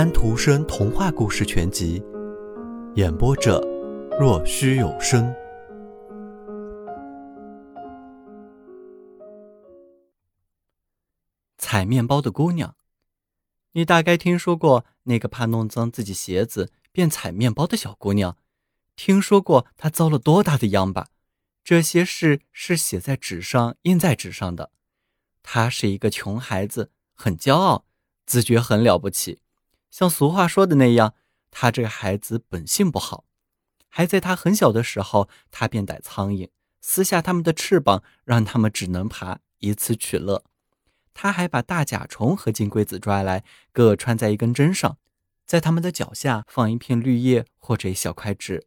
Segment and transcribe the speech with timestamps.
[0.00, 2.00] 安徒生童话故事全集》，
[2.94, 3.60] 演播者：
[4.18, 5.30] 若虚有声。
[11.58, 12.74] 采面包的姑娘，
[13.72, 18.38] 你大概听说过那个怕弄脏自己鞋子便采面包的小姑娘，
[18.96, 21.08] 听说过她遭了多大的殃吧？
[21.62, 24.70] 这些事是写在纸上、印在纸上的。
[25.42, 27.84] 她是一个穷孩子，很骄傲，
[28.24, 29.40] 自觉很了不起。
[29.90, 31.14] 像俗话说的那样，
[31.50, 33.24] 他这个孩子本性不好。
[33.88, 36.48] 还在他很小的时候，他便逮苍蝇，
[36.80, 40.44] 撕下它们的翅膀，让它们只能爬，以此取乐。
[41.12, 44.96] 他还把大甲虫和金龟子抓来，各穿在一根针上，
[45.44, 48.64] 在它们的脚下放一片绿叶或者一小块纸，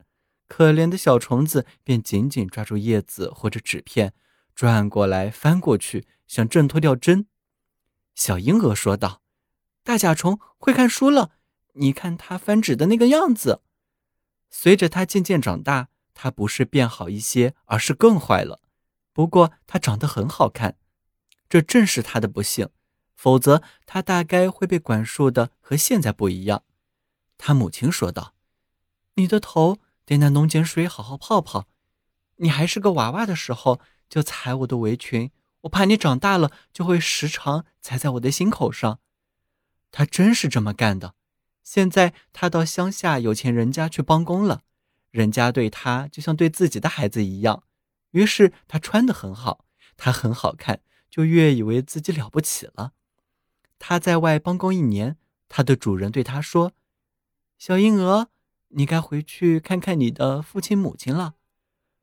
[0.49, 4.13] 可怜的小虫子便紧紧抓住叶子或者纸片，
[4.53, 7.27] 转过来翻过去，想挣脱掉针。
[8.13, 9.21] 小婴儿说道
[9.83, 11.31] ：“大甲虫会看书了，
[11.73, 13.61] 你看它翻纸的那个样子。”
[14.49, 18.61] 随着它渐渐长大，它不是变好一些，而是更坏了。
[19.11, 20.77] 不过它长得很好看。
[21.49, 22.69] 这正是他的不幸，
[23.15, 26.63] 否则他大概会被管束的和现在不一样。
[27.37, 28.33] 他母亲说道
[29.15, 31.67] ：“你的头得拿浓碱水好好泡泡。
[32.37, 33.79] 你还是个娃娃的时候
[34.09, 35.29] 就踩我的围裙，
[35.61, 38.99] 我怕你长大了就会时常踩在我的心口上。”
[39.93, 41.15] 他真是这么干的。
[41.63, 44.63] 现在他到乡下有钱人家去帮工了，
[45.11, 47.63] 人家对他就像对自己的孩子一样。
[48.11, 49.63] 于是他穿得很好，
[49.95, 50.81] 他很好看。
[51.09, 52.93] 就越以为自己了不起了。
[53.77, 55.15] 他在外帮工一年，
[55.47, 56.71] 他的主人对他说
[57.59, 58.29] ：“小婴儿，
[58.69, 61.35] 你该回去看看你的父亲母亲了。”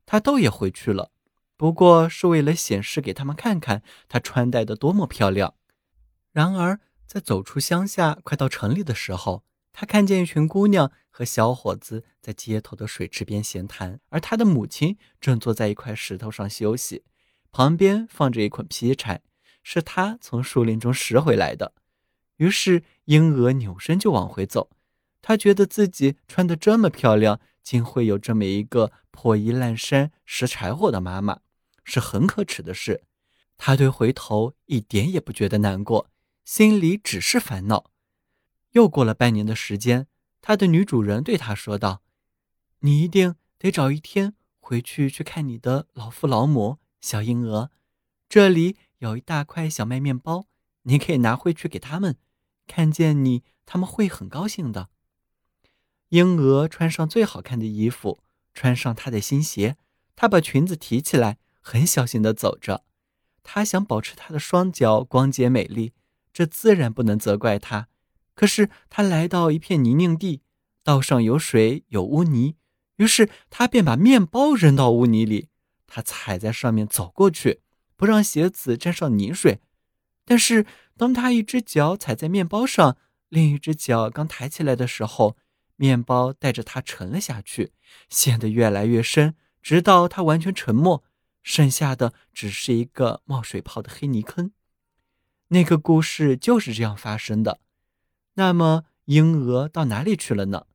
[0.07, 1.11] 他倒也回去了，
[1.57, 5.55] 不过是为了显示给他们看看他穿戴的多么漂亮。
[6.31, 6.79] 然而，
[7.11, 17.03] 在走出乡下，快到城里的时候，他看见一群姑娘和小伙子在街头的水池边闲谈，而他的母亲正坐在一块石头上休息。
[17.51, 19.21] 旁边放着一捆劈柴，
[19.61, 21.73] 是他从树林中拾回来的。
[22.37, 24.69] 于是婴儿扭身就往回走。
[25.21, 31.41] 他觉得自己穿得这么漂亮，竟会有这么一个破衣烂衫拾柴火的妈妈，
[31.83, 33.03] 是很可耻的事。
[33.57, 36.07] 他对回头一点也不觉得难过，
[36.53, 37.91] 心里只是烦恼。
[38.71, 40.07] 又过了半年的时间，
[40.41, 42.01] 他的女主人对他说道
[42.79, 47.69] ：“你一定得找一天回去去看你的老父老母。”小婴儿，
[48.27, 50.47] 这里有一大块小麦面包，
[50.81, 52.17] 你可以拿回去给他们。
[52.67, 54.89] 看见你，他们会很高兴的。
[56.09, 58.21] 婴儿穿上最好看的衣服，
[58.53, 59.77] 穿上他的新鞋，
[60.17, 62.83] 他把裙子提起来，很小心的走着。
[63.41, 65.93] 他想保持他的双脚光洁美丽，
[66.33, 67.87] 这自然不能责怪他。
[68.33, 70.41] 可是他来到一片泥泞地，
[70.83, 72.55] 道上有水有污泥，
[72.95, 75.49] 于是他便把面包扔到污泥里。
[75.85, 77.61] 他踩在上面走过去，
[77.97, 79.59] 不让鞋子沾上泥水。
[80.23, 80.65] 但是，
[80.95, 82.95] 当他一只脚踩在面包上，
[83.27, 85.35] 另一只脚刚抬起来的时候，
[85.75, 87.73] 面包带着他沉了下去，
[88.07, 91.03] 陷得越来越深，直到他完全沉没，
[91.43, 94.51] 剩下的只是一个冒水泡的黑泥坑。
[95.53, 97.59] 那个故事就是这样发生的。
[98.35, 100.65] 那么，婴儿到哪里去了呢？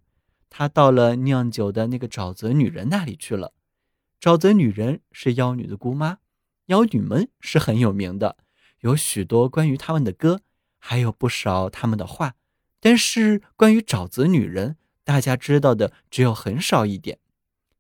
[0.51, 3.55] 他到了酿酒的那个沼泽女人那里去了。
[4.21, 6.19] 沼泽女人是妖女的姑妈，
[6.67, 8.37] 妖女们是很有名的，
[8.81, 10.43] 有许多关于他们的歌，
[10.79, 12.35] 还有不少他们的话。
[12.79, 17.19] 但是关于沼泽女人，大家知道的只有很少一点。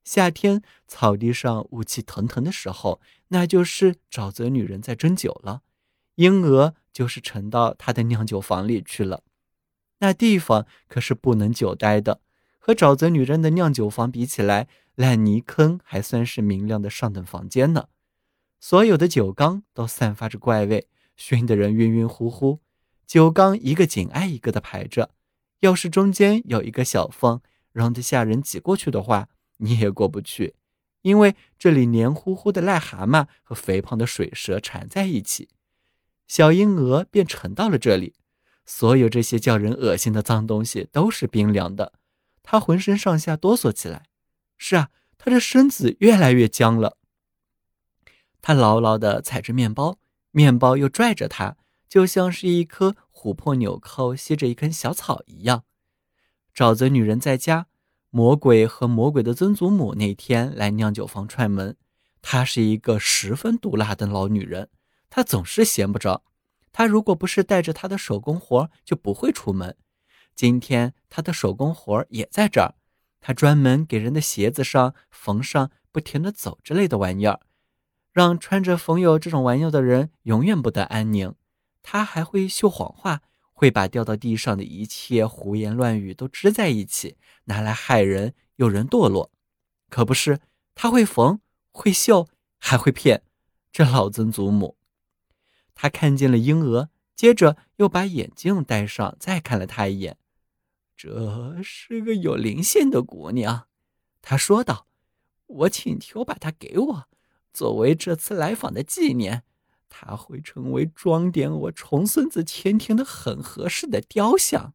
[0.02, 5.60] 夏天草地上雾气腾腾的时候，那就是沼泽女人在斟酒了，
[6.14, 9.22] 婴儿就是沉到他的酿酒房里去了。
[9.98, 12.22] 那地方可是不能久待的，
[12.58, 14.66] 和沼泽女人的酿酒房比起来。
[14.94, 17.88] 烂泥坑还算是明亮的上等房间呢，
[18.58, 22.60] 所有的酒缸都散发着怪味，熏得人晕晕乎乎。
[23.06, 25.10] 酒缸一个紧挨一个的排着，
[25.60, 27.42] 要是中间有一个小缝，
[27.72, 29.28] 容得下人挤过去的话，
[29.58, 30.54] 你也过不去，
[31.02, 35.50] 因为这里黏糊糊的癞蛤蟆和肥胖的水蛇缠在一起。
[36.26, 38.14] 小婴儿便沉到了这里，
[38.64, 41.92] 所有这些叫人恶心的脏东西都是冰凉的，
[42.42, 44.06] 他浑身上下哆嗦起来。
[44.56, 46.96] 是啊，他的身子越来越僵了。
[48.42, 49.98] 他牢牢地踩着面包，
[50.30, 51.56] 面包又拽着他，
[51.88, 55.64] 就像是一颗琥珀纽扣吸着一根小草一样。
[56.54, 57.66] 沼泽女人在家，
[58.10, 61.76] 魔鬼和魔鬼的曾祖母那天来酿酒房串门。
[62.22, 64.70] 她是一个十分毒辣的老女人，
[65.16, 66.24] 他总是闲不着。
[66.72, 69.74] 他如果不是带着他的手工活，就不会出门。
[70.34, 72.74] 今天他的手工活也在这儿。
[73.18, 77.40] 他专门给人的鞋子上缝上“不停的走”之类的玩意儿，
[78.12, 81.34] 让穿着缝有这种玩意儿的人永远不得安宁。
[81.82, 83.22] 他还会绣谎话，
[83.54, 89.32] 会把掉到地上的一切胡言乱语都织在一起，拿来害人，诱人堕落。
[89.88, 90.40] 可不是，
[90.74, 91.40] 他会缝，
[91.72, 92.28] 会绣，
[92.58, 93.22] 还会骗。
[93.72, 94.75] 这老曾祖母，
[95.76, 100.16] 他看见了婴儿，接着又把眼镜戴上，再看了他一眼。
[100.96, 103.68] 这是个有灵性的姑娘，
[104.22, 104.88] 他说道
[105.46, 107.08] ：“我请求把她给我，
[107.52, 109.44] 作为这次来访的纪念。
[109.88, 114.72] 她会成为装点我重孙子前庭的很合适的雕像。”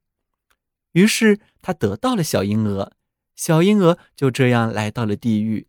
[0.93, 2.91] 于是他得到了小婴儿，
[3.35, 5.67] 小婴儿就这样来到了地狱。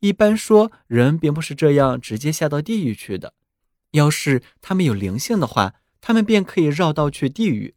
[0.00, 3.34] 一般说，人并不是这样直接下到地狱去的。
[3.92, 7.74] 要是他们有灵性的话，他们便可以绕道去地狱。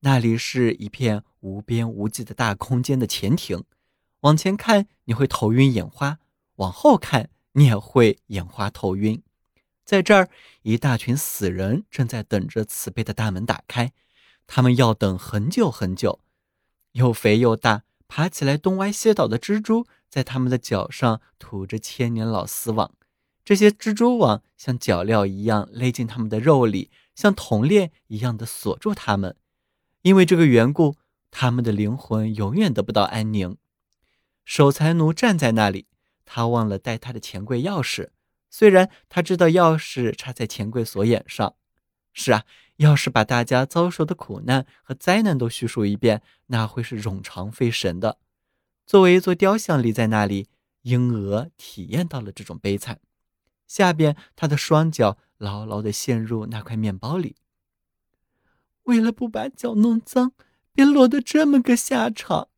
[0.00, 3.64] 那里是一片无边无际的大空间的前庭，
[4.20, 6.18] 往前看你会头晕眼花，
[6.56, 9.22] 往后看你也会眼花头晕。
[9.84, 10.28] 在这儿，
[10.62, 13.92] 一大群死人正在等着慈悲的大门打开，
[14.46, 16.20] 他们要等很久很久。
[16.92, 22.94] 又肥又大、爬起来东歪西倒的蜘蛛，在他们的脚上吐着千年老丝网，
[23.50, 29.34] 这些蜘蛛网像脚镣一样勒进他们的肉里，像铜链一样的锁住他们。
[30.02, 30.94] 因为这个缘故，
[31.32, 33.56] 他们的灵魂永远得不到安宁。
[34.44, 35.88] 守财奴站在那里，
[36.24, 38.10] 他忘了带他的钱柜钥匙。
[38.48, 41.56] 虽然他知道钥匙插在钱柜锁眼上。
[42.12, 42.44] 是啊，
[42.76, 48.18] 要是把大家遭受的苦难和灾难都叙述一遍，那会是冗长费神的。
[48.86, 50.46] 作为一座雕像立在那里，
[50.82, 53.00] 婴儿体验到了这种悲惨。
[53.70, 57.36] 下边，他的双脚牢牢地陷入那块面包里。
[58.82, 60.32] 为了不把脚弄脏，
[60.72, 62.48] 便落得这么个下场。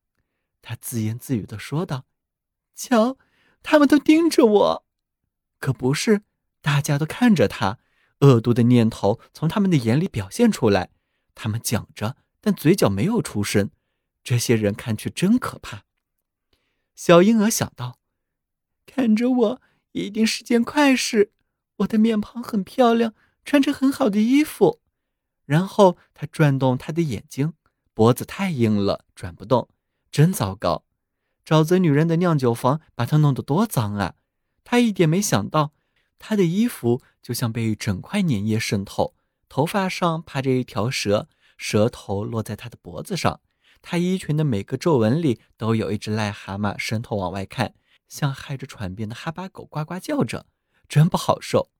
[0.62, 2.06] 他自言自语的说道
[2.74, 3.18] ：“瞧，
[3.62, 4.86] 他们都盯着我，
[5.58, 6.22] 可不是，
[6.62, 7.78] 大家都看着他。
[8.20, 10.88] 恶毒的念头从他们的眼里表现出来。
[11.34, 13.70] 他们讲着，但嘴角没有出声。
[14.24, 15.84] 这些人看去真可怕。”
[16.96, 17.98] 小婴儿想到
[18.86, 19.62] ：“看着我，
[19.92, 21.32] 一定是件快事。
[21.76, 24.80] 我的面庞很漂亮，穿着很好的衣服。”
[25.46, 27.54] 然后他转动他的眼睛，
[27.94, 29.68] 脖子太硬了，转不动，
[30.10, 30.84] 真糟糕。
[31.44, 34.14] 沼泽女人的酿酒房把他弄得多脏啊！
[34.62, 35.72] 他一点没想到，
[36.18, 39.14] 他的衣服就像被整块粘液渗透，
[39.48, 41.28] 头发上趴着一条蛇，
[41.58, 43.40] 蛇头落在他的脖子上。
[43.82, 47.74] 他衣裙的每个皱纹里都有一只癞蛤蟆伸头往外看，
[48.12, 50.46] 像害着喘便的哈巴狗呱呱叫着，
[50.88, 51.70] 真不好受。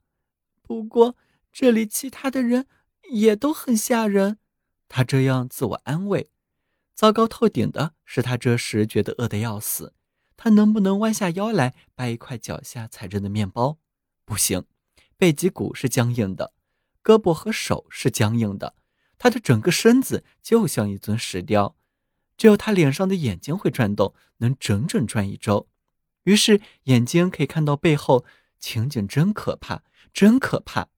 [0.62, 1.16] 不过
[1.52, 2.66] 这里其他的人。
[3.10, 4.38] 也都很吓人，
[4.88, 6.30] 他这样自我安慰。
[6.94, 9.92] 糟糕透顶的是，他这时觉得饿得要死。
[10.36, 13.78] 他能不能弯下腰来掰一块脚下踩着的面包？
[14.24, 14.64] 不行，
[15.18, 16.54] 背脊骨是僵硬的，
[17.02, 18.76] 胳膊和手是僵硬的，
[19.18, 21.76] 他的整个身子就像一尊石雕。
[22.38, 25.68] 只有他脸上的眼睛会转动，能整整转一周。
[26.24, 28.24] 于是眼睛可以看到背后，
[28.58, 29.82] 情景真可怕，
[30.12, 30.88] 真可怕。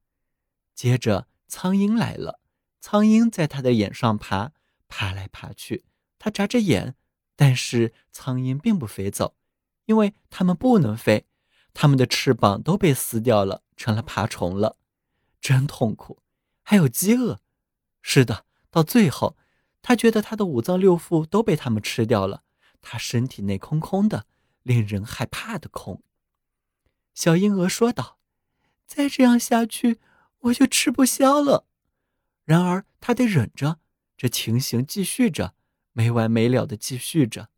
[0.74, 1.28] 接着。
[1.46, 2.40] 苍蝇来了，
[2.80, 4.50] 苍蝇在他的眼上爬，
[4.88, 5.84] 爬来爬去。
[6.19, 6.96] 他眨着眼，
[7.36, 9.36] 但是苍蝇并不飞走，
[9.84, 11.26] 因为它们不能飞，
[11.72, 14.78] 它们的翅膀都被撕掉了，成了爬虫了。
[15.40, 16.22] 真痛苦，
[16.64, 17.40] 还有饥饿。
[18.02, 19.36] 是的，到最后，
[19.81, 22.43] 他觉得他的五脏六腑都被它们吃掉了，
[22.81, 24.26] 他身体内空空的，
[24.64, 26.02] 令人害怕的空。
[27.14, 28.18] 小婴儿说道
[28.84, 30.00] ：“再这样下去。”
[30.44, 31.64] 我就吃不消了，
[32.44, 33.78] 然而他得忍着，
[34.14, 35.54] 这情形继续着，
[35.94, 37.48] 没完没了的继续着。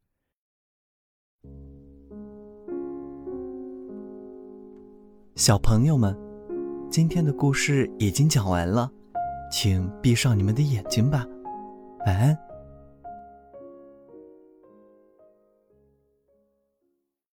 [5.35, 6.17] 小朋友们，
[6.89, 8.89] 今天的故事已经讲完了，
[9.51, 11.27] 请闭上你们的眼睛吧，
[12.07, 12.39] 晚安。